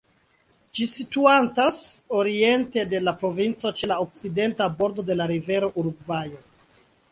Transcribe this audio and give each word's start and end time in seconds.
Ĝi 0.77 0.85
situantas 0.93 1.77
oriente 2.21 2.87
de 2.95 3.03
la 3.09 3.15
provinco, 3.21 3.73
ĉe 3.81 3.91
la 3.93 4.01
okcidenta 4.07 4.71
bordo 4.83 5.07
de 5.13 5.21
la 5.21 5.31
rivero 5.37 5.73
Urugvajo. 5.83 6.45